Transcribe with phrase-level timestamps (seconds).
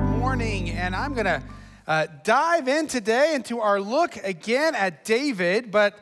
[0.00, 1.42] morning, and I'm going to
[1.86, 5.98] uh, dive in today into our look again at David, but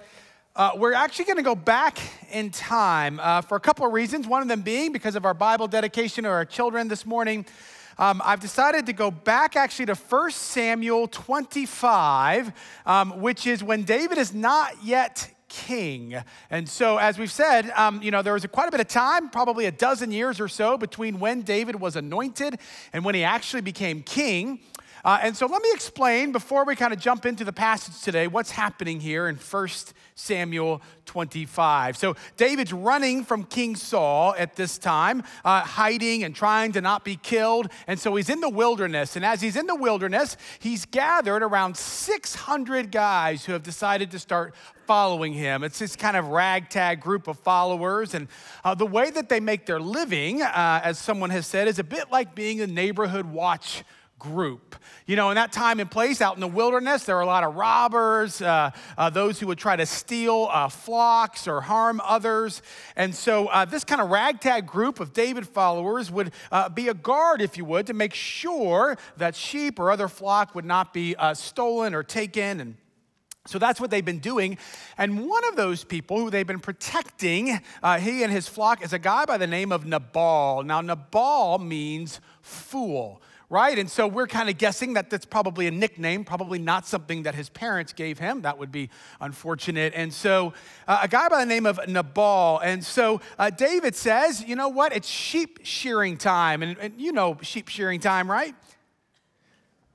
[0.57, 1.99] uh, we're actually going to go back
[2.31, 4.27] in time uh, for a couple of reasons.
[4.27, 7.47] One of them being because of our Bible dedication to our children this morning.
[7.99, 12.53] Um, I've decided to go back actually to 1 Samuel 25,
[12.87, 16.17] um, which is when David is not yet king.
[16.51, 18.89] And so, as we've said, um, you know, there was a, quite a bit of
[18.89, 22.59] time, probably a dozen years or so, between when David was anointed
[22.93, 24.61] and when he actually became king.
[25.09, 28.27] Uh, and so, let me explain before we kind of jump into the passage today
[28.27, 29.69] what's happening here in 1
[30.15, 31.97] Samuel 25.
[31.97, 37.07] So, David's running from King Saul at this time, uh, hiding and trying to not
[37.07, 37.71] be killed.
[37.87, 39.17] And so, he's in the wilderness.
[39.17, 44.19] And as he's in the wilderness, he's gathered around 600 guys who have decided to
[44.19, 44.55] start
[44.87, 45.65] following him.
[45.65, 48.13] It's this kind of ragtag group of followers.
[48.13, 48.29] And
[48.63, 51.85] uh, the way that they make their living, uh, as someone has said, is a
[51.85, 53.85] bit like being a neighborhood watch
[54.19, 54.77] group.
[55.07, 57.45] You know, in that time and place out in the wilderness, there were a lot
[57.45, 62.63] of robbers, uh, uh, those who would try to steal uh, flocks or harm others.
[62.97, 66.95] And so, uh, this kind of ragtag group of David followers would uh, be a
[66.95, 71.15] guard, if you would, to make sure that sheep or other flock would not be
[71.17, 72.61] uh, stolen or taken.
[72.61, 72.77] And
[73.47, 74.59] so that's what they've been doing.
[74.99, 78.99] And one of those people who they've been protecting, he and his flock, is a
[78.99, 80.65] guy by the name of Nabal.
[80.65, 83.79] Now, Nabal means fool, right?
[83.79, 87.35] And so we're kind of guessing that that's probably a nickname, probably not something that
[87.35, 88.43] his parents gave him.
[88.43, 89.95] That would be unfortunate.
[89.97, 90.53] And so
[90.87, 92.59] uh, a guy by the name of Nabal.
[92.59, 94.95] And so uh, David says, you know what?
[94.95, 96.63] It's sheep shearing time.
[96.63, 98.55] And, and you know sheep shearing time, right?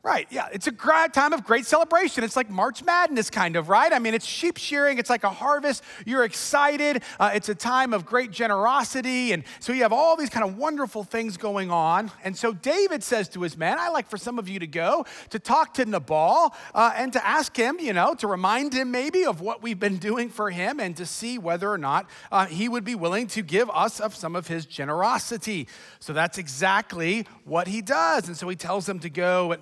[0.05, 0.71] Right, yeah, it's a
[1.13, 2.25] time of great celebration.
[2.25, 3.93] It's like March Madness, kind of, right?
[3.93, 5.81] I mean, it's sheep shearing, it's like a harvest.
[6.05, 7.01] You're excited.
[7.17, 9.31] Uh, it's a time of great generosity.
[9.31, 12.11] And so you have all these kind of wonderful things going on.
[12.25, 15.05] And so David says to his men, I like for some of you to go
[15.29, 19.23] to talk to Nabal uh, and to ask him, you know, to remind him maybe
[19.23, 22.67] of what we've been doing for him and to see whether or not uh, he
[22.67, 25.65] would be willing to give us of some of his generosity.
[26.01, 28.27] So that's exactly what he does.
[28.27, 29.53] And so he tells them to go.
[29.53, 29.61] And,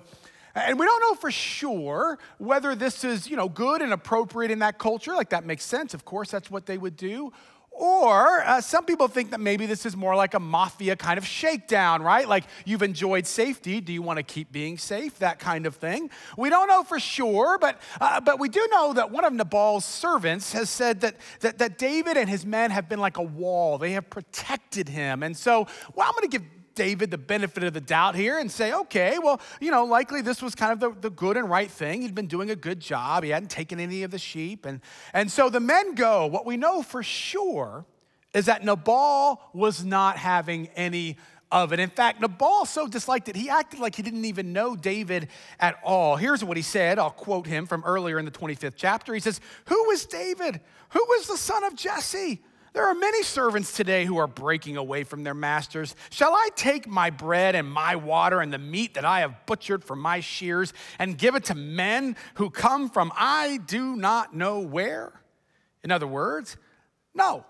[0.54, 4.60] and we don't know for sure whether this is, you know, good and appropriate in
[4.60, 5.14] that culture.
[5.14, 5.94] Like that makes sense.
[5.94, 7.32] Of course, that's what they would do.
[7.74, 11.26] Or uh, some people think that maybe this is more like a mafia kind of
[11.26, 12.28] shakedown, right?
[12.28, 13.80] Like you've enjoyed safety.
[13.80, 15.18] Do you want to keep being safe?
[15.20, 16.10] That kind of thing.
[16.36, 19.86] We don't know for sure, but, uh, but we do know that one of Nabal's
[19.86, 23.78] servants has said that, that, that David and his men have been like a wall,
[23.78, 25.22] they have protected him.
[25.22, 26.42] And so, well, I'm going to give
[26.74, 30.42] David the benefit of the doubt here and say, okay, well, you know, likely this
[30.42, 32.02] was kind of the, the good and right thing.
[32.02, 33.24] He'd been doing a good job.
[33.24, 34.66] He hadn't taken any of the sheep.
[34.66, 34.80] And,
[35.12, 36.26] and so the men go.
[36.26, 37.84] What we know for sure
[38.34, 41.16] is that Nabal was not having any
[41.52, 41.78] of it.
[41.78, 45.28] In fact, Nabal so disliked it, he acted like he didn't even know David
[45.60, 46.16] at all.
[46.16, 46.98] Here's what he said.
[46.98, 49.12] I'll quote him from earlier in the 25th chapter.
[49.12, 50.60] He says, Who is David?
[50.90, 52.42] Who is the son of Jesse?
[52.72, 55.94] There are many servants today who are breaking away from their masters.
[56.10, 59.84] Shall I take my bread and my water and the meat that I have butchered
[59.84, 64.60] for my shears and give it to men who come from I do not know
[64.60, 65.12] where?
[65.84, 66.56] In other words,
[67.14, 67.44] no.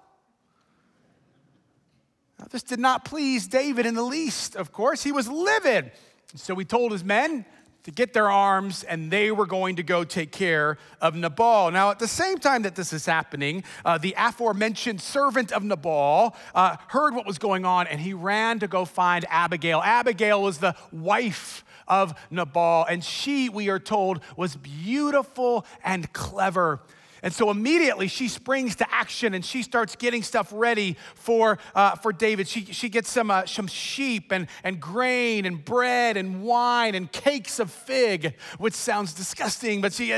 [2.40, 5.04] Now, this did not please David in the least, of course.
[5.04, 5.92] He was livid.
[6.34, 7.44] So he told his men,
[7.84, 11.70] to get their arms, and they were going to go take care of Nabal.
[11.70, 16.36] Now, at the same time that this is happening, uh, the aforementioned servant of Nabal
[16.54, 19.80] uh, heard what was going on, and he ran to go find Abigail.
[19.82, 26.80] Abigail was the wife of Nabal, and she, we are told, was beautiful and clever.
[27.22, 31.94] And so immediately she springs to action and she starts getting stuff ready for, uh,
[31.96, 32.48] for David.
[32.48, 37.10] She, she gets some, uh, some sheep and, and grain and bread and wine and
[37.10, 40.12] cakes of fig, which sounds disgusting, but she,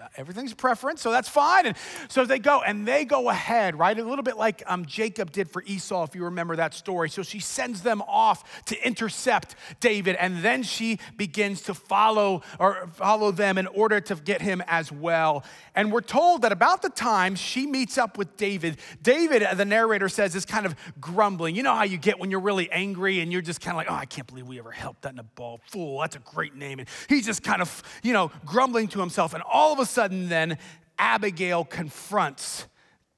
[0.00, 1.66] uh, everything's preference, so that's fine.
[1.66, 1.76] And
[2.08, 3.98] so they go, and they go ahead, right?
[3.98, 7.10] A little bit like um, Jacob did for Esau, if you remember that story.
[7.10, 12.88] So she sends them off to intercept David, and then she begins to follow or
[12.92, 15.44] follow them in order to get him as well.
[15.74, 20.08] And we're told that about the time she meets up with David, David, the narrator
[20.08, 21.54] says, is kind of grumbling.
[21.54, 23.90] You know how you get when you're really angry and you're just kind of like,
[23.90, 26.00] oh, I can't believe we ever helped that Nabal fool.
[26.00, 26.78] That's a great name.
[26.78, 29.34] And he's just kind of, you know, grumbling to himself.
[29.34, 30.56] And all of a sudden, then,
[30.98, 32.66] Abigail confronts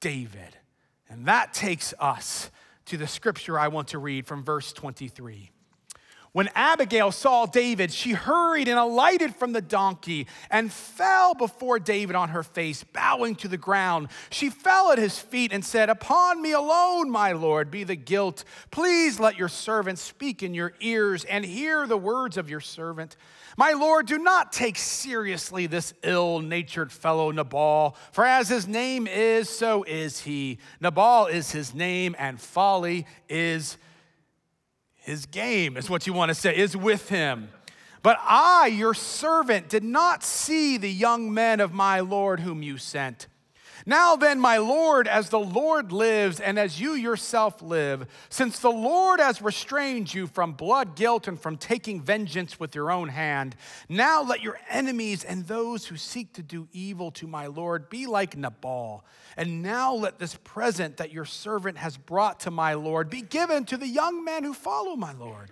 [0.01, 0.57] David.
[1.09, 2.51] And that takes us
[2.87, 5.51] to the scripture I want to read from verse 23.
[6.35, 12.17] When Abigail saw David, she hurried and alighted from the donkey and fell before David
[12.17, 14.09] on her face, bowing to the ground.
[14.31, 18.43] She fell at his feet and said, Upon me alone, my Lord, be the guilt.
[18.69, 23.15] Please let your servant speak in your ears and hear the words of your servant.
[23.55, 29.07] My Lord, do not take seriously this ill natured fellow Nabal, for as his name
[29.07, 30.57] is, so is he.
[30.81, 33.77] Nabal is his name, and folly is
[35.05, 37.49] his game, is what you want to say, is with him.
[38.01, 42.77] But I, your servant, did not see the young men of my Lord whom you
[42.77, 43.27] sent.
[43.87, 48.71] Now then, my Lord, as the Lord lives and as you yourself live, since the
[48.71, 53.55] Lord has restrained you from blood guilt and from taking vengeance with your own hand,
[53.87, 58.07] now let your enemies and those who seek to do evil to my Lord be
[58.07, 59.05] like Nabal.
[59.37, 63.65] And now let this present that your servant has brought to my Lord be given
[63.65, 65.51] to the young men who follow my Lord.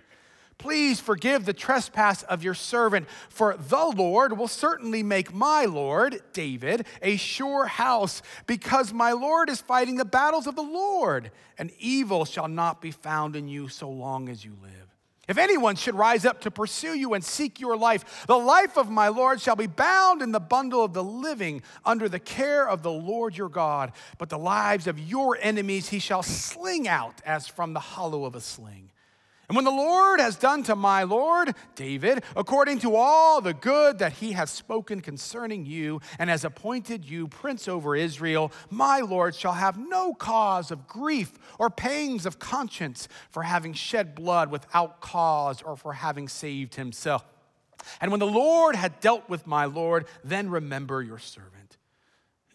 [0.58, 6.20] Please forgive the trespass of your servant, for the Lord will certainly make my Lord,
[6.32, 11.70] David, a sure house, because my Lord is fighting the battles of the Lord, and
[11.78, 14.84] evil shall not be found in you so long as you live.
[15.26, 18.90] If anyone should rise up to pursue you and seek your life, the life of
[18.90, 22.82] my Lord shall be bound in the bundle of the living under the care of
[22.82, 23.92] the Lord your God.
[24.18, 28.34] But the lives of your enemies he shall sling out as from the hollow of
[28.34, 28.90] a sling.
[29.48, 33.98] And when the Lord has done to my Lord David, according to all the good
[33.98, 39.34] that he has spoken concerning you, and has appointed you prince over Israel, my Lord
[39.34, 45.00] shall have no cause of grief or pangs of conscience for having shed blood without
[45.02, 47.24] cause or for having saved himself.
[48.00, 51.76] And when the Lord had dealt with my Lord, then remember your servant.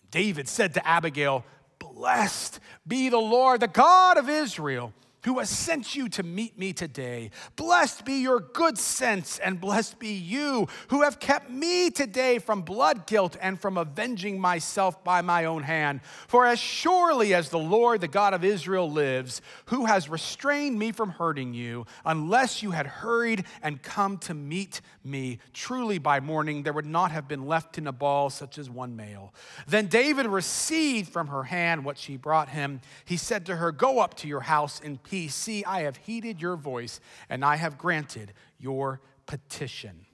[0.09, 1.45] David said to Abigail,
[1.77, 4.91] Blessed be the Lord, the God of Israel
[5.29, 7.29] who has sent you to meet me today.
[7.55, 12.63] Blessed be your good sense, and blessed be you who have kept me today from
[12.63, 16.01] blood guilt and from avenging myself by my own hand.
[16.27, 20.91] For as surely as the Lord, the God of Israel, lives, who has restrained me
[20.91, 26.63] from hurting you, unless you had hurried and come to meet me, truly by morning
[26.63, 29.31] there would not have been left in Nabal such as one male.
[29.67, 32.81] Then David received from her hand what she brought him.
[33.05, 35.18] He said to her, Go up to your house in peace.
[35.27, 36.99] See, I have heeded your voice,
[37.29, 40.05] and I have granted your petition.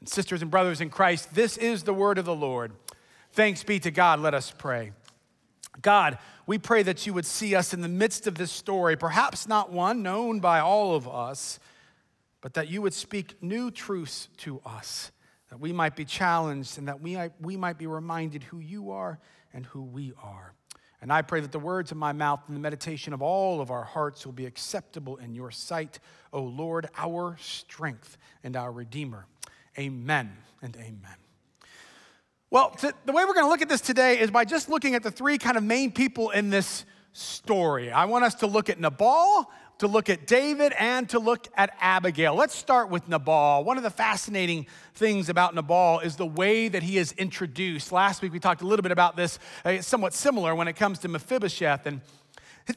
[0.00, 2.72] And sisters and brothers in Christ, this is the word of the Lord.
[3.32, 4.20] Thanks be to God.
[4.20, 4.92] Let us pray.
[5.82, 9.46] God, we pray that you would see us in the midst of this story, perhaps
[9.46, 11.60] not one known by all of us,
[12.40, 15.12] but that you would speak new truths to us,
[15.50, 19.18] that we might be challenged and that we we might be reminded who you are
[19.52, 20.54] and who we are.
[21.02, 23.70] And I pray that the words of my mouth and the meditation of all of
[23.70, 25.98] our hearts will be acceptable in your sight,
[26.32, 29.26] O Lord, our strength and our Redeemer.
[29.78, 31.16] Amen and amen.
[32.50, 35.02] Well, the way we're going to look at this today is by just looking at
[35.02, 37.90] the three kind of main people in this story.
[37.90, 39.50] I want us to look at Nabal,
[39.80, 42.34] to look at David and to look at Abigail.
[42.34, 43.64] Let's start with Nabal.
[43.64, 47.90] One of the fascinating things about Nabal is the way that he is introduced.
[47.90, 50.98] Last week we talked a little bit about this, uh, somewhat similar when it comes
[50.98, 51.86] to Mephibosheth.
[51.86, 52.02] And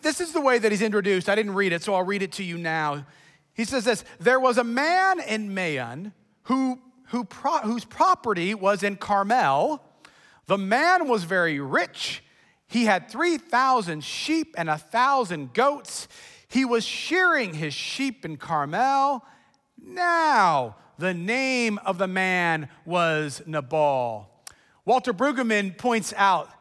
[0.02, 1.28] this is the way that he's introduced.
[1.28, 3.06] I didn't read it, so I'll read it to you now.
[3.54, 6.14] He says this There was a man in Maon
[6.44, 9.84] who, who pro, whose property was in Carmel.
[10.46, 12.24] The man was very rich.
[12.68, 16.08] He had 3,000 sheep and a 1,000 goats.
[16.54, 19.26] He was shearing his sheep in Carmel.
[19.82, 24.30] Now, the name of the man was Nabal.
[24.86, 26.52] Walter Brueggemann points out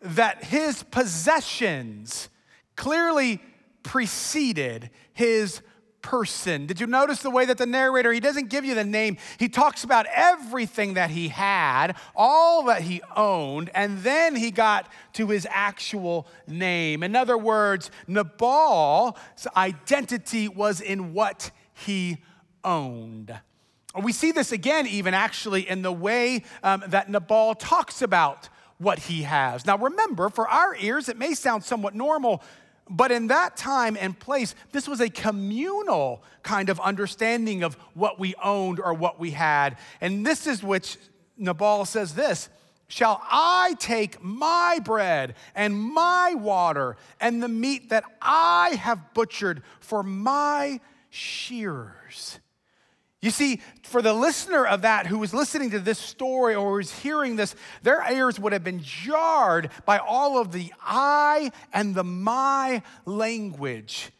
[0.00, 2.30] that his possessions
[2.76, 3.42] clearly
[3.82, 5.60] preceded his
[6.02, 6.66] person.
[6.66, 9.16] Did you notice the way that the narrator, he doesn't give you the name.
[9.38, 14.90] He talks about everything that he had, all that he owned, and then he got
[15.14, 17.02] to his actual name.
[17.02, 19.14] In other words, Nabal's
[19.56, 22.18] identity was in what he
[22.64, 23.34] owned.
[24.02, 28.98] We see this again, even actually, in the way um, that Nabal talks about what
[28.98, 29.66] he has.
[29.66, 32.42] Now, remember, for our ears, it may sound somewhat normal
[32.92, 38.20] but in that time and place, this was a communal kind of understanding of what
[38.20, 39.78] we owned or what we had.
[40.02, 40.98] And this is which
[41.38, 42.50] Nabal says this
[42.88, 49.62] Shall I take my bread and my water and the meat that I have butchered
[49.80, 52.38] for my shearers?
[53.22, 56.92] You see, for the listener of that who was listening to this story or was
[56.92, 62.02] hearing this, their ears would have been jarred by all of the I and the
[62.02, 64.10] my language.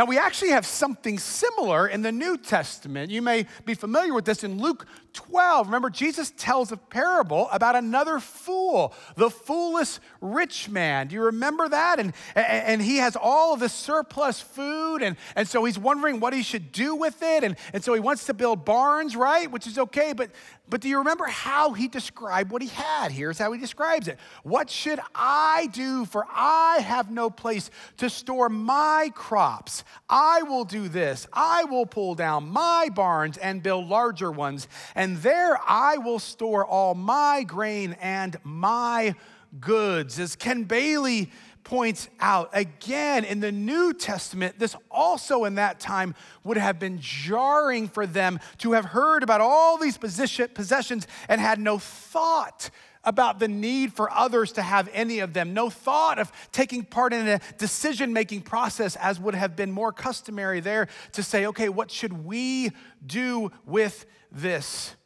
[0.00, 3.10] Now, we actually have something similar in the New Testament.
[3.10, 5.66] You may be familiar with this in Luke 12.
[5.66, 11.08] Remember, Jesus tells a parable about another fool, the foolish rich man.
[11.08, 12.00] Do you remember that?
[12.00, 16.32] And, and he has all of the surplus food, and, and so he's wondering what
[16.32, 17.44] he should do with it.
[17.44, 19.50] And, and so he wants to build barns, right?
[19.50, 20.30] Which is okay, but,
[20.70, 23.10] but do you remember how he described what he had?
[23.10, 26.04] Here's how he describes it What should I do?
[26.04, 29.84] For I have no place to store my crops.
[30.08, 31.26] I will do this.
[31.32, 36.64] I will pull down my barns and build larger ones, and there I will store
[36.64, 39.16] all my grain and my
[39.58, 40.18] goods.
[40.20, 41.30] As Ken Bailey
[41.70, 46.98] points out, again, in the New Testament, this also in that time would have been
[47.00, 52.70] jarring for them to have heard about all these possessions and had no thought
[53.04, 57.12] about the need for others to have any of them, no thought of taking part
[57.12, 61.68] in a decision making process as would have been more customary there to say, okay,
[61.68, 62.72] what should we
[63.06, 64.96] do with this?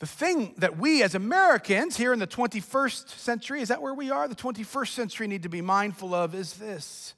[0.00, 4.10] The thing that we as Americans here in the 21st century, is that where we
[4.10, 4.26] are?
[4.28, 7.14] The 21st century need to be mindful of is this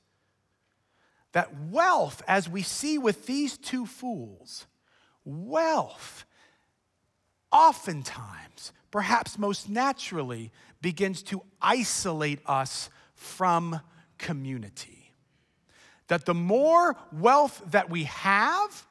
[1.32, 4.66] that wealth, as we see with these two fools,
[5.24, 6.26] wealth
[7.50, 13.80] oftentimes perhaps most naturally, begins to isolate us from
[14.18, 15.12] community.
[16.06, 18.86] That the more wealth that we have,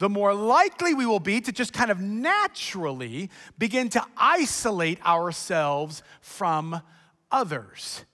[0.00, 6.02] the more likely we will be to just kind of naturally begin to isolate ourselves
[6.22, 6.80] from
[7.30, 8.04] others.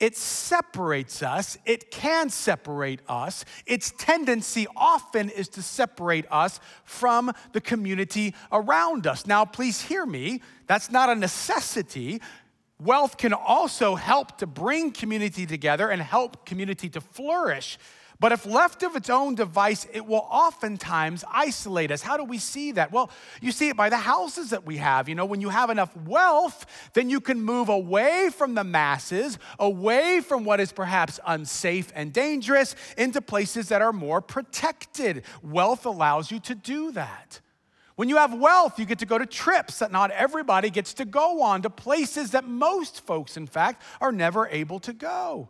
[0.00, 1.56] It separates us.
[1.64, 3.44] It can separate us.
[3.66, 9.24] Its tendency often is to separate us from the community around us.
[9.24, 10.42] Now, please hear me.
[10.66, 12.20] That's not a necessity.
[12.80, 17.78] Wealth can also help to bring community together and help community to flourish.
[18.20, 22.02] But if left of its own device, it will oftentimes isolate us.
[22.02, 22.90] How do we see that?
[22.90, 23.10] Well,
[23.40, 25.08] you see it by the houses that we have.
[25.08, 29.38] You know, when you have enough wealth, then you can move away from the masses,
[29.60, 35.22] away from what is perhaps unsafe and dangerous, into places that are more protected.
[35.40, 37.40] Wealth allows you to do that.
[37.94, 41.04] When you have wealth, you get to go to trips that not everybody gets to
[41.04, 45.48] go on, to places that most folks, in fact, are never able to go.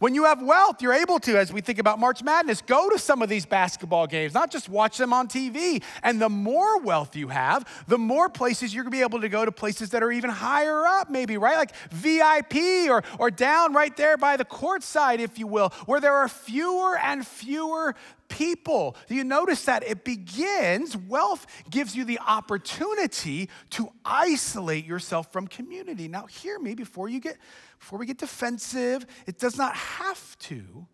[0.00, 2.98] When you have wealth, you're able to, as we think about March Madness, go to
[2.98, 5.82] some of these basketball games, not just watch them on TV.
[6.02, 9.44] And the more wealth you have, the more places you're gonna be able to go
[9.44, 11.58] to places that are even higher up, maybe, right?
[11.58, 16.00] Like VIP or, or down right there by the court side, if you will, where
[16.00, 17.94] there are fewer and fewer
[18.30, 18.96] people.
[19.08, 25.46] Do you notice that it begins, wealth gives you the opportunity to isolate yourself from
[25.46, 26.08] community.
[26.08, 27.36] Now, hear me before you get
[27.78, 30.86] before we get defensive, it does not have to.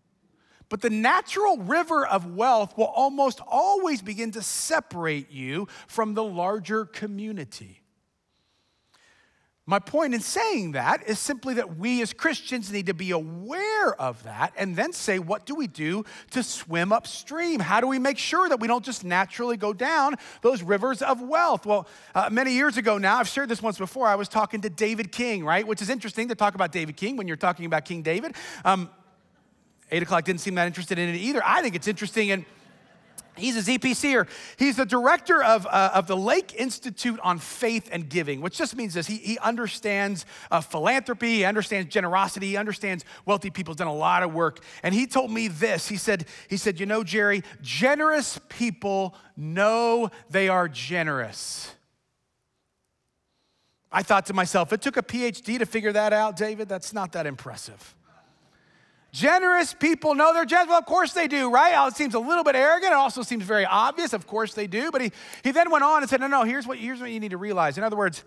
[0.69, 6.23] But the natural river of wealth will almost always begin to separate you from the
[6.23, 7.76] larger community.
[9.69, 13.93] My point in saying that is simply that we as Christians need to be aware
[14.01, 17.59] of that and then say, what do we do to swim upstream?
[17.59, 21.21] How do we make sure that we don't just naturally go down those rivers of
[21.21, 21.65] wealth?
[21.65, 24.69] Well, uh, many years ago now, I've shared this once before, I was talking to
[24.69, 25.67] David King, right?
[25.67, 28.35] Which is interesting to talk about David King when you're talking about King David.
[28.63, 28.89] Um,
[29.89, 31.41] Eight o'clock didn't seem that interested in it either.
[31.45, 32.45] I think it's interesting and
[33.37, 34.27] He's a ZPCer.
[34.57, 38.75] He's the director of, uh, of the Lake Institute on Faith and Giving, which just
[38.75, 39.07] means this.
[39.07, 43.73] He, he understands uh, philanthropy, he understands generosity, he understands wealthy people.
[43.73, 44.59] He's done a lot of work.
[44.83, 45.87] And he told me this.
[45.87, 51.73] He said, he said, you know, Jerry, generous people know they are generous.
[53.91, 56.67] I thought to myself, it took a PhD to figure that out, David.
[56.67, 57.95] That's not that impressive.
[59.11, 60.69] Generous people know they're generous.
[60.69, 61.87] Well, of course they do, right?
[61.87, 62.91] It seems a little bit arrogant.
[62.91, 64.13] It also seems very obvious.
[64.13, 64.91] Of course they do.
[64.91, 65.11] But he,
[65.43, 67.37] he then went on and said, no, no, here's what, here's what you need to
[67.37, 67.77] realize.
[67.77, 68.23] In other words,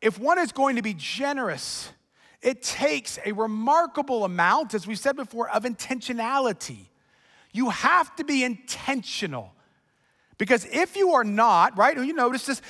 [0.00, 1.90] if one is going to be generous,
[2.42, 6.88] it takes a remarkable amount, as we said before, of intentionality.
[7.52, 9.52] You have to be intentional
[10.42, 12.60] because if you are not, right, you notice this,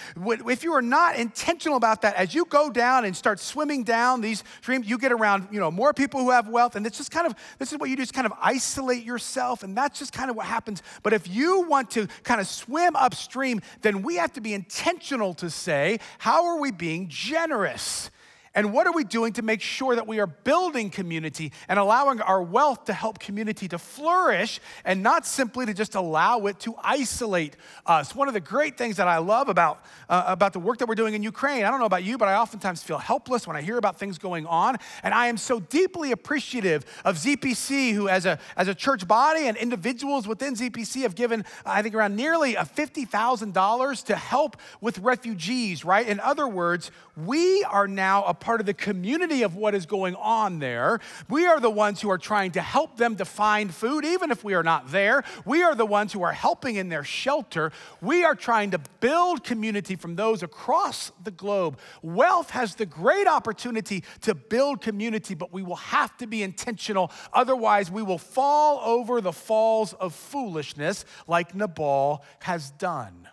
[0.47, 4.21] if you are not intentional about that, as you go down and start swimming down
[4.21, 7.11] these streams, you get around, you know, more people who have wealth, and it's just
[7.11, 10.13] kind of, this is what you do, is kind of isolate yourself, and that's just
[10.13, 10.83] kind of what happens.
[11.03, 15.33] But if you want to kind of swim upstream, then we have to be intentional
[15.33, 18.11] to say, how are we being generous?
[18.55, 22.21] And what are we doing to make sure that we are building community and allowing
[22.21, 26.75] our wealth to help community to flourish and not simply to just allow it to
[26.83, 27.57] isolate
[27.87, 28.15] us?
[28.15, 30.95] One of the great things that I love about, uh, about the work that we're
[30.95, 33.63] doing in Ukraine, I don't know about you, but I oftentimes feel helpless when I
[33.63, 34.77] hear about things going on.
[35.03, 39.47] And I am so deeply appreciative of ZPC, who, as a, as a church body
[39.47, 45.85] and individuals within ZPC, have given, I think, around nearly $50,000 to help with refugees,
[45.87, 46.07] right?
[46.07, 50.15] In other words, we are now a part of the community of what is going
[50.17, 51.01] on there.
[51.29, 54.43] We are the ones who are trying to help them to find food, even if
[54.43, 55.23] we are not there.
[55.45, 57.73] We are the ones who are helping in their shelter.
[58.01, 61.79] We are trying to build community from those across the globe.
[62.01, 67.11] Wealth has the great opportunity to build community, but we will have to be intentional.
[67.33, 73.29] Otherwise, we will fall over the falls of foolishness like Nabal has done.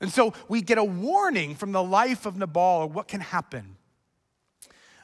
[0.00, 3.76] And so we get a warning from the life of Nabal of what can happen.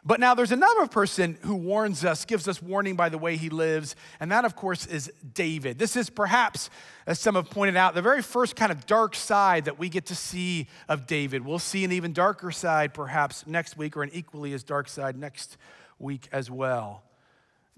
[0.07, 3.51] But now there's another person who warns us, gives us warning by the way he
[3.51, 5.81] lives, and that, of course, is David.
[5.81, 6.71] This is perhaps,
[7.09, 10.07] as some have pointed out, the very first kind of dark side that we get
[10.07, 11.45] to see of David.
[11.45, 15.17] We'll see an even darker side perhaps next week, or an equally as dark side
[15.17, 15.57] next
[15.99, 17.03] week as well.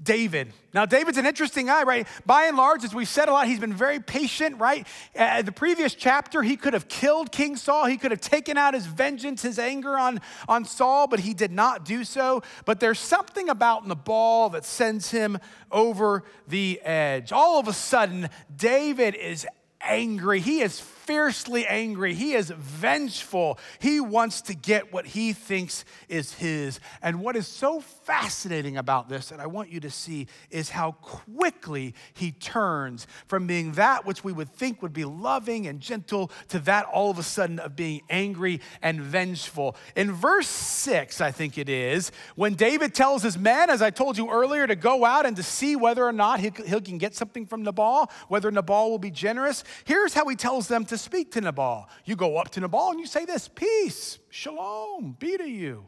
[0.00, 0.52] David.
[0.72, 2.06] Now, David's an interesting guy, right?
[2.24, 4.86] By and large, as we've said a lot, he's been very patient, right?
[5.16, 7.86] Uh, the previous chapter, he could have killed King Saul.
[7.86, 11.50] He could have taken out his vengeance, his anger on, on Saul, but he did
[11.50, 12.42] not do so.
[12.64, 15.38] But there's something about Nabal that sends him
[15.72, 17.32] over the edge.
[17.32, 19.46] All of a sudden, David is
[19.80, 20.38] angry.
[20.38, 22.12] He is fiercely angry.
[22.12, 23.58] He is vengeful.
[23.78, 26.80] He wants to get what he thinks is his.
[27.00, 30.92] And what is so fascinating about this, that I want you to see, is how
[30.92, 36.30] quickly he turns from being that which we would think would be loving and gentle
[36.48, 39.76] to that all of a sudden of being angry and vengeful.
[39.96, 44.18] In verse six, I think it is, when David tells his men, as I told
[44.18, 47.14] you earlier, to go out and to see whether or not he, he can get
[47.14, 51.32] something from Nabal, whether Nabal will be generous, here's how he tells them to speak
[51.32, 51.88] to Nabal.
[52.04, 55.86] You go up to Nabal and you say this Peace, shalom, be to you.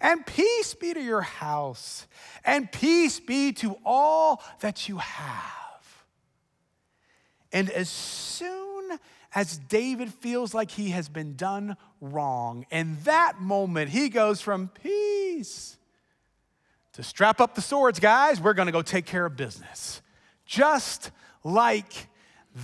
[0.00, 2.06] And peace be to your house,
[2.44, 6.04] and peace be to all that you have.
[7.52, 8.98] And as soon
[9.34, 14.68] as David feels like he has been done wrong, in that moment, he goes from
[14.68, 15.76] peace
[16.94, 18.40] to strap up the swords, guys.
[18.40, 20.00] We're gonna go take care of business.
[20.46, 21.10] Just
[21.44, 22.08] like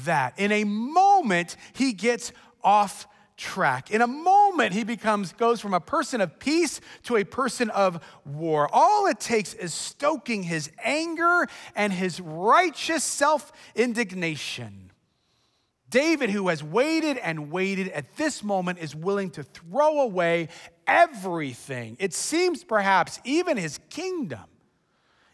[0.04, 0.38] that.
[0.38, 3.90] In a moment, he gets off track.
[3.90, 8.04] In a moment, he becomes, goes from a person of peace to a person of
[8.26, 8.68] war.
[8.72, 14.88] All it takes is stoking his anger and his righteous self indignation.
[15.88, 20.48] David, who has waited and waited at this moment, is willing to throw away
[20.86, 21.96] everything.
[21.98, 24.44] It seems perhaps even his kingdom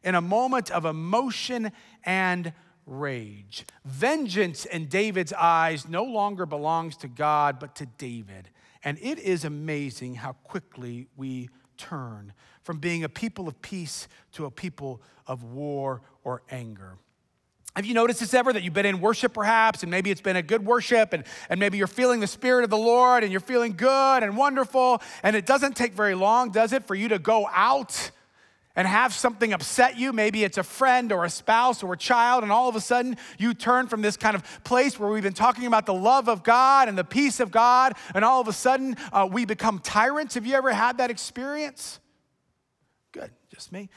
[0.05, 1.73] in a moment of emotion
[2.05, 2.53] and
[2.87, 3.64] rage.
[3.85, 8.51] Vengeance in David's eyes no longer belongs to God, but to David.
[8.83, 14.47] And it is amazing how quickly we turn from being a people of peace to
[14.47, 16.99] a people of war or anger.
[17.77, 20.37] Have you noticed this ever that you've been in worship perhaps, and maybe it's been
[20.37, 23.40] a good worship, and, and maybe you're feeling the Spirit of the Lord and you're
[23.40, 27.18] feeling good and wonderful, and it doesn't take very long, does it, for you to
[27.18, 28.12] go out
[28.77, 30.13] and have something upset you.
[30.13, 33.17] Maybe it's a friend or a spouse or a child, and all of a sudden
[33.39, 36.43] you turn from this kind of place where we've been talking about the love of
[36.43, 40.35] God and the peace of God, and all of a sudden uh, we become tyrants.
[40.35, 42.01] Have you ever had that experience?
[43.13, 43.89] Good, just me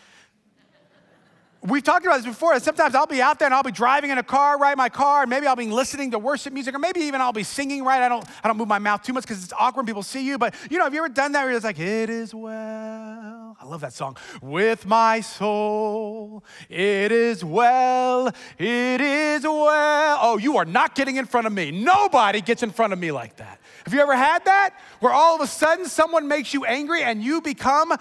[1.67, 2.59] we've talked about this before.
[2.59, 4.77] Sometimes I'll be out there and I'll be driving in a car, right?
[4.77, 7.43] My car, and maybe I'll be listening to worship music, or maybe even I'll be
[7.43, 8.01] singing, right?
[8.01, 10.25] I don't, I don't move my mouth too much because it's awkward when people see
[10.25, 10.37] you.
[10.37, 13.57] But you know, have you ever done that where it's like, it is well?
[13.59, 14.17] I love that song.
[14.41, 18.27] With my soul, it is well,
[18.57, 20.19] it is well.
[20.21, 21.71] Oh, you are not getting in front of me.
[21.71, 23.59] Nobody gets in front of me like that.
[23.85, 24.75] Have you ever had that?
[24.99, 27.93] Where all of a sudden someone makes you angry and you become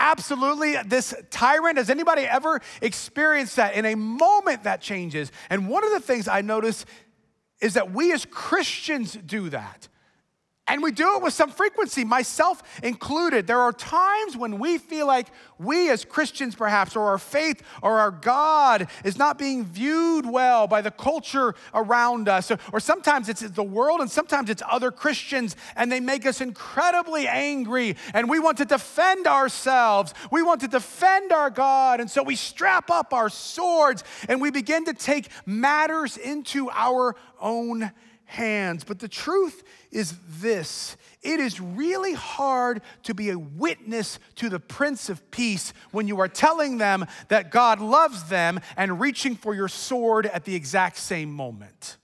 [0.00, 1.76] absolutely this tyrant.
[1.76, 3.74] Has anybody ever experienced that?
[3.74, 5.30] In a moment, that changes.
[5.48, 6.84] And one of the things I notice
[7.60, 9.88] is that we as Christians do that.
[10.70, 13.48] And we do it with some frequency, myself included.
[13.48, 15.26] There are times when we feel like
[15.58, 20.68] we as Christians, perhaps, or our faith or our God is not being viewed well
[20.68, 22.52] by the culture around us.
[22.72, 27.26] Or, sometimes it's the world and sometimes it's other Christians, and they make us incredibly
[27.26, 27.96] angry.
[28.14, 31.98] And we want to defend ourselves, we want to defend our God.
[31.98, 37.16] And so we strap up our swords and we begin to take matters into our
[37.40, 37.90] own
[38.24, 38.84] hands.
[38.84, 44.58] But the truth is this it is really hard to be a witness to the
[44.58, 49.54] Prince of Peace when you are telling them that God loves them and reaching for
[49.54, 51.98] your sword at the exact same moment.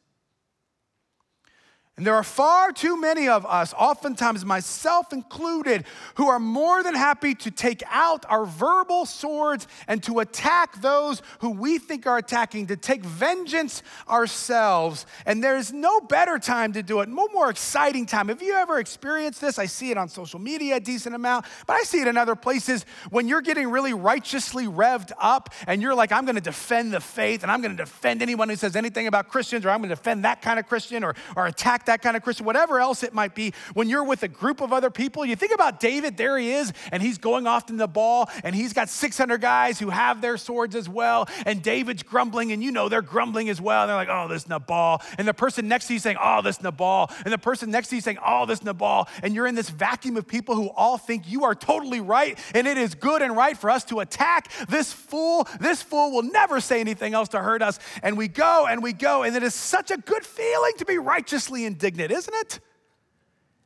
[1.96, 6.94] And there are far too many of us, oftentimes myself included, who are more than
[6.94, 12.18] happy to take out our verbal swords and to attack those who we think are
[12.18, 15.06] attacking, to take vengeance ourselves.
[15.24, 18.28] And there is no better time to do it, no more exciting time.
[18.28, 19.59] Have you ever experienced this?
[19.59, 22.37] I see it on social media a decent amount, but I see it in other
[22.37, 27.00] places when you're getting really righteously revved up and you're like, I'm gonna defend the
[27.00, 30.26] faith and I'm gonna defend anyone who says anything about Christians or I'm gonna defend
[30.26, 33.35] that kind of Christian or, or attack that kind of Christian, whatever else it might
[33.35, 36.53] be, when you're with a group of other people, you think about David, there he
[36.53, 40.20] is, and he's going off in the ball, and he's got 600 guys who have
[40.20, 43.83] their swords as well, and David's grumbling, and you know they're grumbling as well.
[43.83, 45.03] And they're like, oh, this Nabal.
[45.18, 47.11] And the person next to you saying, oh, this Nabal.
[47.25, 49.09] And the person next to you saying, oh, this Nabal.
[49.22, 52.66] And you're in this vacuum of people who all think you are totally right, and
[52.66, 55.49] it is good and right for us to attack this fool.
[55.61, 57.79] This fool will never say anything else to hurt us.
[58.03, 60.99] And we go and we go, and it is such a good feeling to be
[60.99, 62.61] righteously indignant, isn't it?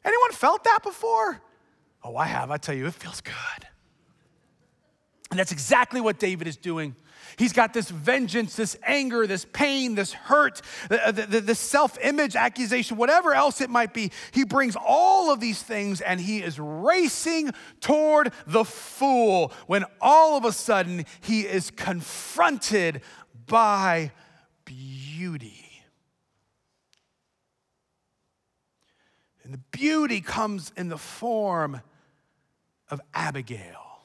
[0.04, 1.40] Anyone felt that before?
[2.02, 2.50] Oh, I have.
[2.50, 3.34] I tell you, it feels good.
[5.30, 6.96] And that's exactly what David is doing.
[7.36, 12.34] He's got this vengeance, this anger, this pain, this hurt, the, the, the self image
[12.34, 14.10] accusation, whatever else it might be.
[14.32, 20.36] He brings all of these things and he is racing toward the fool when all
[20.36, 23.02] of a sudden he is confronted
[23.46, 24.10] by
[24.64, 25.69] beauty.
[29.50, 31.80] And the beauty comes in the form
[32.88, 33.98] of Abigail.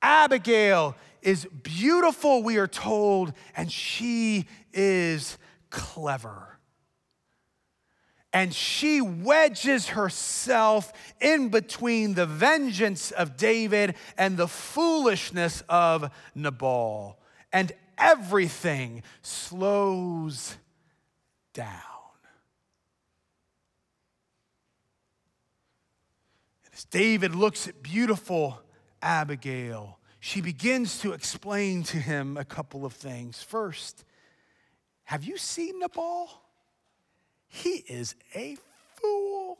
[0.00, 5.36] Abigail is beautiful, we are told, and she is
[5.68, 6.60] clever.
[8.32, 17.18] And she wedges herself in between the vengeance of David and the foolishness of Nabal.
[17.52, 20.56] And everything slows
[21.52, 21.93] down.
[26.74, 28.60] As David looks at beautiful
[29.00, 33.40] Abigail, she begins to explain to him a couple of things.
[33.40, 34.04] First,
[35.04, 36.28] have you seen Nabal?
[37.46, 38.56] He is a
[38.96, 39.58] fool.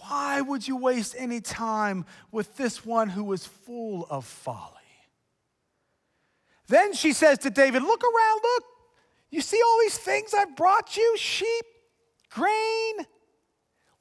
[0.00, 4.74] Why would you waste any time with this one who is full of folly?
[6.66, 8.64] Then she says to David, Look around, look.
[9.30, 11.64] You see all these things I've brought you sheep,
[12.30, 13.06] grain,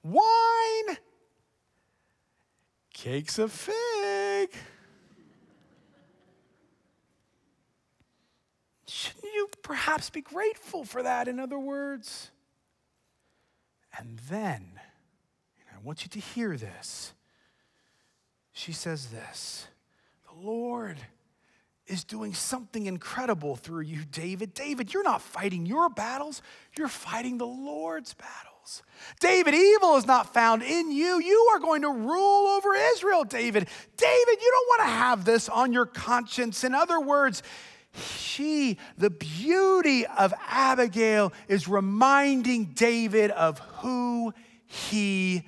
[0.02, 0.98] wine
[2.98, 4.50] Cake's a fig.
[8.88, 12.32] Shouldn't you perhaps be grateful for that, in other words?
[13.96, 14.80] And then,
[15.72, 17.14] I want you to hear this.
[18.52, 19.68] She says this
[20.28, 20.98] The Lord
[21.86, 24.56] is doing something incredible through you, David.
[24.56, 26.42] David, you're not fighting your battles,
[26.76, 28.16] you're fighting the Lord's
[29.20, 31.20] David, evil is not found in you.
[31.20, 33.68] You are going to rule over Israel, David.
[33.98, 36.64] David, you don't want to have this on your conscience.
[36.64, 37.44] In other words,
[37.94, 44.34] she, the beauty of Abigail, is reminding David of who
[44.66, 45.44] he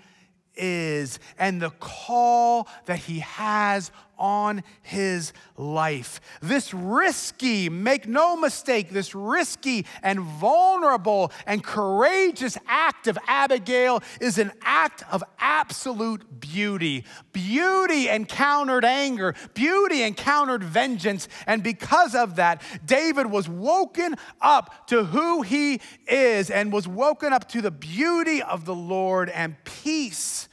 [0.55, 6.21] is and the call that he has on his life.
[6.41, 14.37] This risky, make no mistake, this risky and vulnerable and courageous act of Abigail is
[14.37, 17.05] an act of absolute beauty.
[17.31, 25.05] Beauty encountered anger, beauty encountered vengeance, and because of that, David was woken up to
[25.05, 30.47] who he is and was woken up to the beauty of the Lord, and peace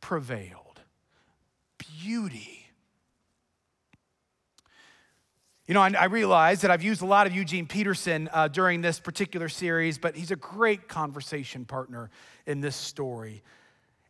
[0.00, 0.80] prevailed.
[1.78, 2.59] Beauty
[5.70, 8.80] You know, I, I realize that I've used a lot of Eugene Peterson uh, during
[8.80, 12.10] this particular series, but he's a great conversation partner
[12.44, 13.44] in this story.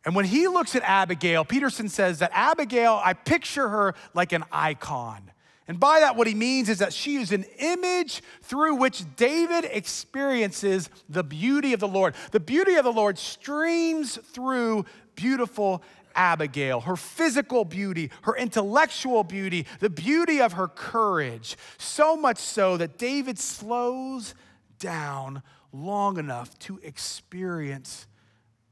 [0.03, 4.43] And when he looks at Abigail, Peterson says that Abigail, I picture her like an
[4.51, 5.29] icon.
[5.67, 9.65] And by that, what he means is that she is an image through which David
[9.65, 12.15] experiences the beauty of the Lord.
[12.31, 15.83] The beauty of the Lord streams through beautiful
[16.15, 22.77] Abigail, her physical beauty, her intellectual beauty, the beauty of her courage, so much so
[22.77, 24.35] that David slows
[24.79, 28.07] down long enough to experience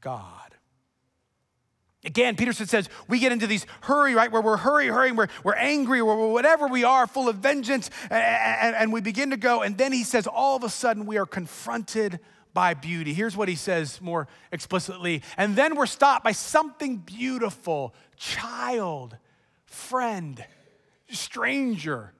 [0.00, 0.54] God.
[2.02, 5.54] Again, Peterson says we get into these hurry, right, where we're hurry, hurrying, we're, we're
[5.54, 9.60] angry, or whatever we are, full of vengeance, and, and, and we begin to go.
[9.62, 12.18] And then he says, all of a sudden, we are confronted
[12.52, 13.14] by beauty.
[13.14, 15.22] Here's what he says more explicitly.
[15.36, 19.16] And then we're stopped by something beautiful child,
[19.64, 20.44] friend,
[21.08, 22.12] stranger,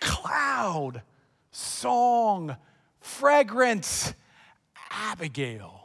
[0.00, 1.02] cloud,
[1.50, 2.56] song,
[3.00, 4.14] fragrance,
[4.90, 5.82] Abigail.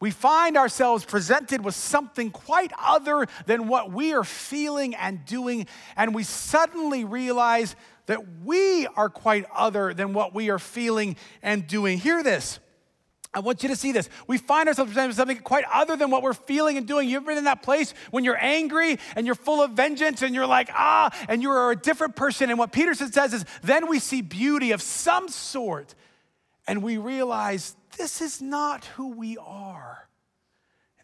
[0.00, 5.68] We find ourselves presented with something quite other than what we are feeling and doing,
[5.96, 7.76] and we suddenly realize
[8.06, 11.98] that we are quite other than what we are feeling and doing.
[11.98, 12.58] Hear this.
[13.34, 14.10] I want you to see this.
[14.26, 17.08] We find ourselves presented with something quite other than what we're feeling and doing.
[17.08, 20.46] You've been in that place when you're angry and you're full of vengeance and you're
[20.46, 22.50] like, ah, and you're a different person.
[22.50, 25.94] And what Peterson says is, then we see beauty of some sort
[26.66, 30.08] and we realize this is not who we are.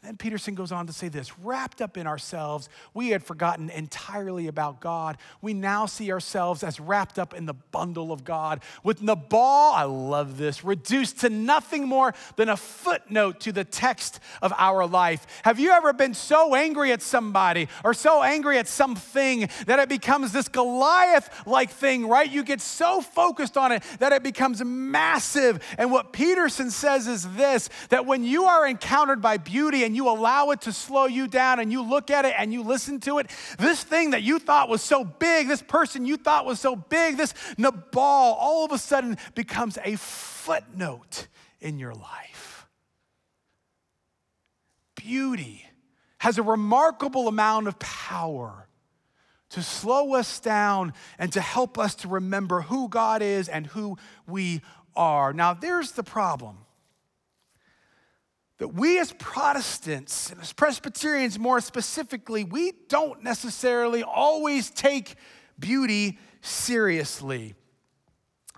[0.09, 3.69] And then Peterson goes on to say this wrapped up in ourselves, we had forgotten
[3.69, 5.19] entirely about God.
[5.43, 8.63] We now see ourselves as wrapped up in the bundle of God.
[8.83, 14.19] With Nabal, I love this, reduced to nothing more than a footnote to the text
[14.41, 15.27] of our life.
[15.43, 19.91] Have you ever been so angry at somebody or so angry at something that it
[19.91, 22.31] becomes this Goliath like thing, right?
[22.31, 25.63] You get so focused on it that it becomes massive.
[25.77, 30.09] And what Peterson says is this that when you are encountered by beauty, and you
[30.09, 33.19] allow it to slow you down and you look at it and you listen to
[33.19, 33.27] it,
[33.59, 37.17] this thing that you thought was so big, this person you thought was so big,
[37.17, 41.27] this Nabal, all of a sudden becomes a footnote
[41.61, 42.67] in your life.
[44.95, 45.67] Beauty
[46.19, 48.69] has a remarkable amount of power
[49.51, 53.97] to slow us down and to help us to remember who God is and who
[54.27, 54.63] we
[54.95, 55.33] are.
[55.33, 56.59] Now, there's the problem
[58.59, 65.15] that we as Protestants and as Presbyterians more specifically, we don't necessarily always take
[65.59, 67.55] beauty seriously.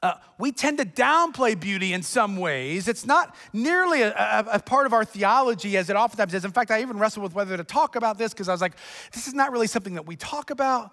[0.02, 2.88] Uh, we tend to downplay beauty in some ways.
[2.88, 6.46] It's not nearly a, a, a, part of our theology as it oftentimes is.
[6.46, 8.76] In fact, I even wrestled with whether to talk about this because I was like,
[9.12, 10.92] this is not really something that we talk about.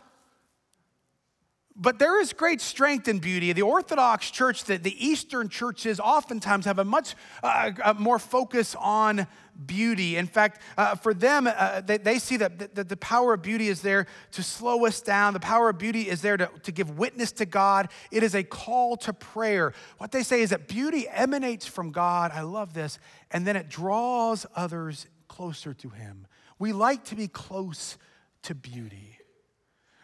[1.79, 3.53] But there is great strength in beauty.
[3.53, 7.13] The Orthodox Church, the, the Eastern churches, oftentimes have a much
[7.43, 9.27] uh, a more focus on
[9.63, 10.15] beauty.
[10.15, 13.67] In fact, uh, for them, uh, they, they, see that the, the, power of beauty
[13.67, 15.33] is there to slow us down.
[15.33, 17.89] The power of beauty is there to, to give witness to God.
[18.11, 19.73] It is a call to prayer.
[19.99, 22.31] What they say is that beauty emanates from God.
[22.33, 22.97] I love this.
[23.29, 26.25] And then it draws others closer to Him.
[26.57, 27.97] We like to be close
[28.43, 29.16] to beauty.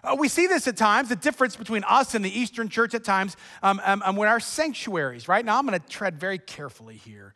[0.04, 3.04] Uh, we see this at times, the difference between us and the Eastern church at
[3.04, 5.46] times um, um, um when our sanctuaries, right?
[5.46, 7.34] Now I'm going to tread very carefully here.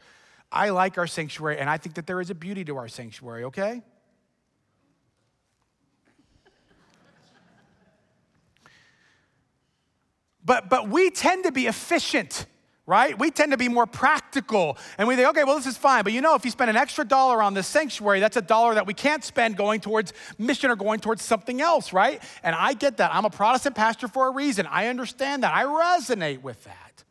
[0.51, 3.45] I like our sanctuary, and I think that there is a beauty to our sanctuary,
[3.45, 3.81] okay?
[10.43, 12.45] But, but we tend to be efficient
[12.87, 13.19] right?
[13.19, 16.03] We tend to be more practical and we think, okay, well, this is fine.
[16.03, 18.73] But you know, if you spend an extra dollar on this sanctuary, that's a dollar
[18.75, 22.23] that we can't spend going towards mission or going towards something else, right?
[22.43, 23.13] And I get that.
[23.13, 24.65] I'm a Protestant pastor for a reason.
[24.65, 25.53] I understand that.
[25.53, 27.03] I resonate with that.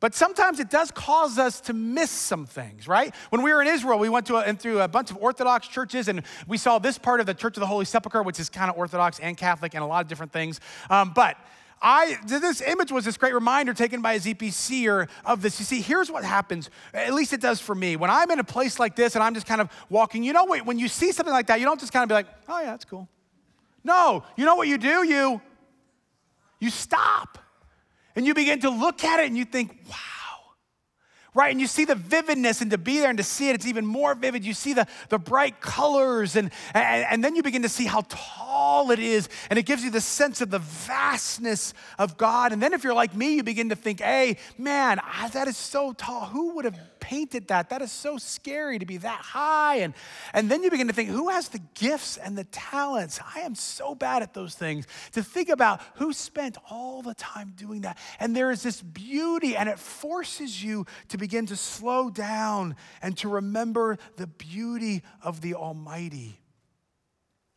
[0.00, 3.14] But sometimes it does cause us to miss some things, right?
[3.28, 6.08] When we were in Israel, we went to a, through a bunch of Orthodox churches
[6.08, 8.70] and we saw this part of the Church of the Holy Sepulchre, which is kind
[8.70, 10.58] of Orthodox and Catholic and a lot of different things.
[10.88, 11.36] Um, but
[11.82, 15.58] I, this image was this great reminder taken by a ZPCer of this.
[15.58, 17.96] You see, here's what happens, at least it does for me.
[17.96, 20.44] When I'm in a place like this and I'm just kind of walking, you know,
[20.44, 22.70] when you see something like that, you don't just kind of be like, oh yeah,
[22.70, 23.08] that's cool.
[23.82, 25.06] No, you know what you do?
[25.06, 25.40] You,
[26.58, 27.38] you stop
[28.14, 29.96] and you begin to look at it and you think, wow
[31.34, 31.50] right?
[31.50, 33.86] And you see the vividness, and to be there and to see it, it's even
[33.86, 34.44] more vivid.
[34.44, 38.04] You see the, the bright colors, and, and, and then you begin to see how
[38.08, 42.52] tall it is, and it gives you the sense of the vastness of God.
[42.52, 45.00] And then if you're like me, you begin to think, hey, man,
[45.32, 46.26] that is so tall.
[46.26, 46.78] Who would have
[47.10, 47.70] painted that?
[47.70, 49.78] That is so scary to be that high.
[49.78, 49.94] And,
[50.32, 53.18] and then you begin to think, who has the gifts and the talents?
[53.34, 54.86] I am so bad at those things.
[55.12, 57.98] To think about who spent all the time doing that.
[58.20, 63.16] And there is this beauty, and it forces you to begin to slow down and
[63.18, 66.39] to remember the beauty of the Almighty.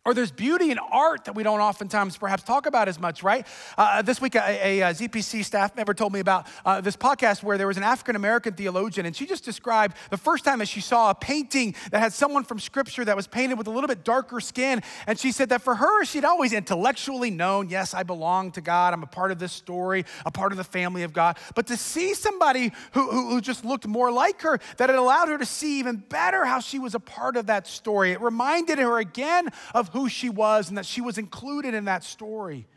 [0.06, 3.48] Or there's beauty in art that we don't oftentimes perhaps talk about as much, right?
[3.78, 7.42] Uh, this week, a, a, a, ZPC staff member told me about uh, this podcast
[7.42, 10.68] where there was an African American theologian, and she just described the first time that
[10.68, 13.88] she saw a painting that had someone from Scripture that was painted with a little
[13.88, 14.82] bit darker skin.
[15.08, 18.94] And she said that for her, she'd always intellectually known, yes, I belong to God,
[18.94, 21.38] I'm a part of this story, a part of the family of God.
[21.56, 25.30] But to see somebody who, who, who just looked more like her, that it allowed
[25.30, 28.12] her to see even better how she was a part of that story.
[28.12, 32.04] It reminded her again of who she was and that she was included in that
[32.04, 32.68] story.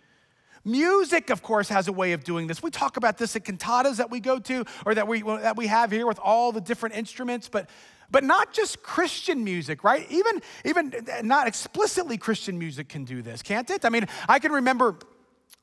[0.65, 2.63] Music, of course, has a way of doing this.
[2.63, 5.67] We talk about this at cantatas that we go to or that we, that we
[5.67, 7.69] have here with all the different instruments, but
[8.09, 10.07] but not just Christian music, right?
[10.11, 10.93] Even, even
[11.25, 13.85] not explicitly Christian music can do this, can't it?
[13.85, 14.97] I mean, I can remember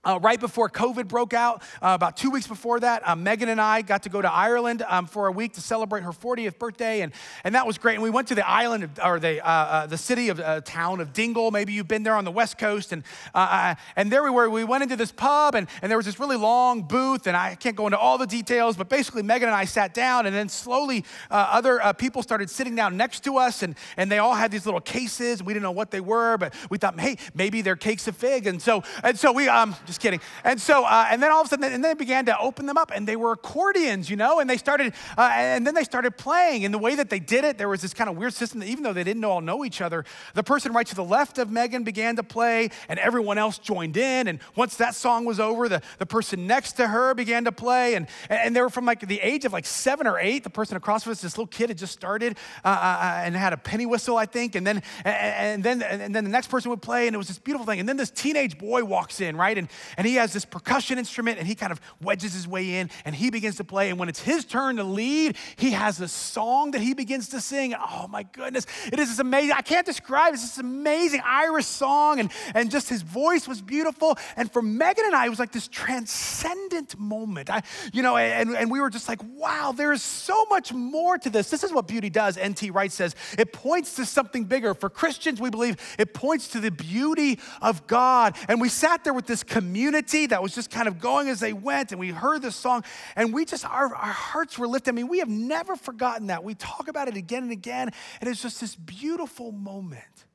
[0.06, 3.62] uh, right before COVID broke out, uh, about two weeks before that, uh, Megan and
[3.62, 7.02] I got to go to Ireland um, for a week to celebrate her 40th birthday,
[7.02, 7.93] and, and that was great.
[7.93, 10.62] And we went to the island, of, or the, uh, uh, the city of uh,
[10.62, 11.52] town of Dingle.
[11.52, 12.91] Maybe you've been there on the west coast.
[12.91, 14.50] And, and there we were.
[14.50, 17.56] We went into this pub, and, and there was this really long booth, and I
[17.56, 20.50] can't go into all the details, but basically, Megan and I sat down, and then
[20.50, 24.65] slowly other people started sitting down next to us, and, and they all had these
[24.65, 25.41] little cases.
[25.41, 28.48] We didn't know what they were, but we thought, hey, maybe they're cakes of fig.
[28.48, 30.19] And so, and so we, um, just kidding.
[30.43, 32.65] And so, uh, and then all of a sudden, and then they began to open
[32.65, 35.83] them up, and they were accordions, you know, and they started, uh, and then they
[35.83, 36.65] started playing.
[36.65, 38.67] And the way that they did it, there was this kind of weird system that
[38.67, 41.51] even though they didn't all know each other, the person right to the left of
[41.51, 44.27] Megan began to play, and everyone else joined in.
[44.27, 47.95] And once that song was over, the, the person next to her began to play,
[47.95, 50.43] and, and they were from like the age of like seven or eight.
[50.43, 53.36] The person across from us, this little kid, had just started uh, uh, uh and
[53.36, 56.69] had a penny whistle, I think, and then and then and then the next person
[56.71, 57.79] would play, and it was this beautiful thing.
[57.79, 59.57] And then this teenage boy walks in, right,
[59.95, 62.89] and and he has this percussion instrument and he kind of wedges his way in
[63.06, 63.89] and he begins to play.
[63.89, 67.39] And when it's his turn to lead, he has a song that he begins to
[67.39, 67.73] sing.
[67.76, 69.54] Oh my goodness, it is this amazing.
[69.54, 70.36] I can't describe it.
[70.36, 74.17] It's this amazing Irish song, and, and just his voice was beautiful.
[74.36, 77.49] And for Megan and I, it was like this transcendent moment.
[77.49, 81.17] I, you know, and, and we were just like, wow, there is so much more
[81.17, 81.49] to this.
[81.49, 82.71] This is what beauty does, N.T.
[82.71, 83.15] Wright says.
[83.38, 84.73] It points to something bigger.
[84.73, 88.36] For Christians, we believe it points to the beauty of God.
[88.47, 91.54] And we sat there with this community that was just kind of going as they
[91.54, 92.84] went, and we heard this song,
[93.16, 94.89] and we just, our, our hearts were lifted.
[94.89, 96.44] I mean, we have never forgotten that.
[96.44, 100.26] We talk about it again and again, and it's just this beautiful moment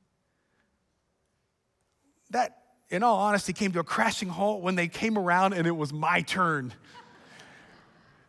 [2.31, 5.77] that, in all honesty, came to a crashing halt when they came around and it
[5.77, 6.73] was my turn.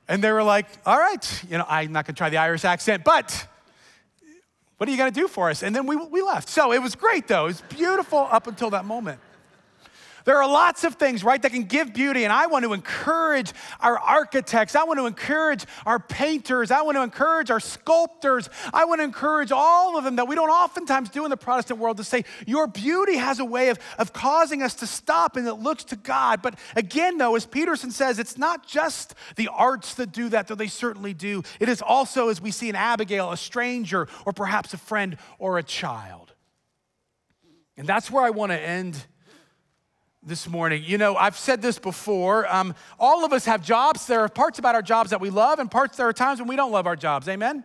[0.08, 3.04] And they were like, all right, you know, I'm not gonna try the Irish accent,
[3.04, 3.47] but
[4.78, 5.62] what are you gonna do for us?
[5.62, 6.49] And then we, we left.
[6.49, 7.43] So it was great though.
[7.43, 9.19] It was beautiful up until that moment.
[10.29, 12.23] There are lots of things, right, that can give beauty.
[12.23, 14.75] And I want to encourage our architects.
[14.75, 16.69] I want to encourage our painters.
[16.69, 18.47] I want to encourage our sculptors.
[18.71, 21.79] I want to encourage all of them that we don't oftentimes do in the Protestant
[21.79, 25.47] world to say, Your beauty has a way of, of causing us to stop and
[25.47, 26.43] it looks to God.
[26.43, 30.53] But again, though, as Peterson says, it's not just the arts that do that, though
[30.53, 31.41] they certainly do.
[31.59, 35.57] It is also, as we see in Abigail, a stranger or perhaps a friend or
[35.57, 36.33] a child.
[37.75, 39.07] And that's where I want to end
[40.21, 40.84] this morning.
[40.86, 42.53] You know, I've said this before.
[42.53, 44.05] Um, all of us have jobs.
[44.05, 46.47] There are parts about our jobs that we love, and parts there are times when
[46.47, 47.27] we don't love our jobs.
[47.29, 47.63] Amen?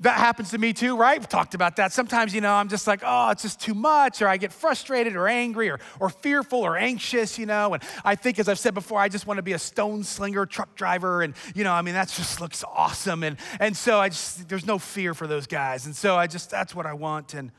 [0.00, 1.18] That happens to me too, right?
[1.18, 1.92] We've talked about that.
[1.92, 5.14] Sometimes, you know, I'm just like, oh, it's just too much, or I get frustrated
[5.14, 7.72] or angry or, or fearful or anxious, you know.
[7.74, 10.46] And I think, as I've said before, I just want to be a stone slinger
[10.46, 11.22] truck driver.
[11.22, 13.22] And, you know, I mean, that just looks awesome.
[13.22, 15.86] And, and so I just, there's no fear for those guys.
[15.86, 17.32] And so I just, that's what I want.
[17.32, 17.52] And,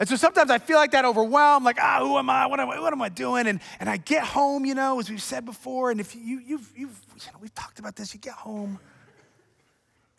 [0.00, 2.46] and so sometimes I feel like that overwhelmed, like, ah, who am I?
[2.46, 3.46] What am I, what am I doing?
[3.46, 6.72] And, and I get home, you know, as we've said before, and if you, you've,
[6.74, 8.78] you've, you know, we've talked about this, you get home,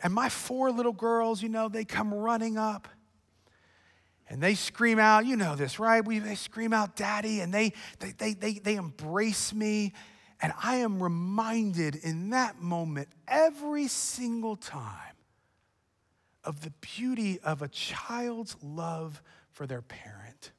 [0.03, 2.87] and my four little girls, you know, they come running up
[4.29, 6.05] and they scream out, you know this, right?
[6.05, 9.93] We, they scream out, Daddy, and they, they, they, they, they embrace me.
[10.43, 15.15] And I am reminded in that moment every single time
[16.43, 20.51] of the beauty of a child's love for their parent.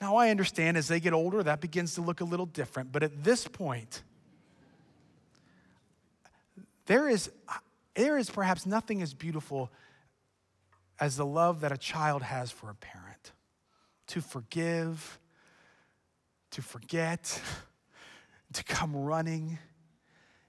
[0.00, 3.02] Now, I understand as they get older, that begins to look a little different, but
[3.02, 4.02] at this point,
[6.86, 7.30] there is,
[7.94, 9.70] there is perhaps nothing as beautiful
[11.00, 13.32] as the love that a child has for a parent
[14.08, 15.18] to forgive,
[16.50, 17.40] to forget,
[18.52, 19.58] to come running.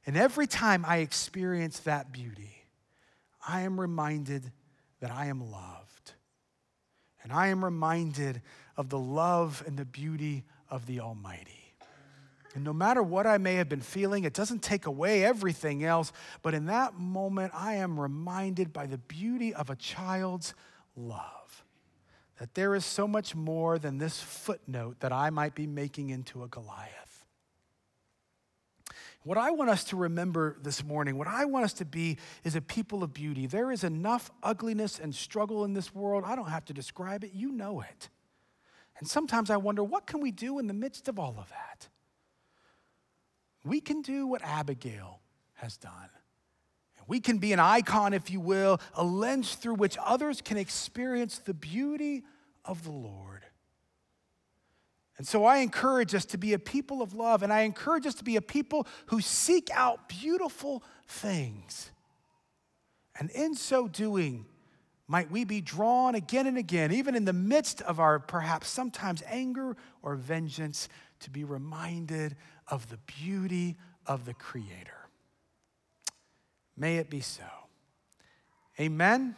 [0.06, 2.64] And every time I experience that beauty,
[3.48, 4.52] I am reminded
[5.02, 5.89] that I am loved.
[7.24, 8.42] And I am reminded
[8.78, 11.74] of the love and the beauty of the Almighty.
[12.56, 16.12] And no matter what I may have been feeling, it doesn't take away everything else.
[16.42, 20.54] But in that moment, I am reminded by the beauty of a child's
[20.96, 21.64] love
[22.40, 26.44] that there is so much more than this footnote that I might be making into
[26.44, 27.09] a Goliath.
[29.24, 32.56] What I want us to remember this morning, what I want us to be, is
[32.56, 33.48] a people of beauty.
[33.48, 36.24] There is enough ugliness and struggle in this world.
[36.26, 38.10] I don't have to describe it, you know it.
[38.98, 41.90] And sometimes I wonder, what can we do in the midst of all of that?
[43.64, 45.20] We can do what Abigail
[45.56, 46.10] has done.
[47.08, 51.40] We can be an icon, if you will, a lens through which others can experience
[51.40, 52.24] the beauty
[52.64, 53.46] of the Lord.
[55.20, 58.16] And so I encourage us to be a people of love, and I encourage us
[58.16, 61.92] to be a people who seek out beautiful things.
[63.20, 64.46] And in so doing,
[65.10, 69.22] might we be drawn again and again, even in the midst of our perhaps sometimes
[69.28, 70.88] anger or vengeance,
[71.20, 72.38] to be reminded
[72.70, 73.76] of the beauty
[74.08, 75.10] of the Creator.
[76.78, 77.44] May it be so.
[78.80, 79.36] Amen.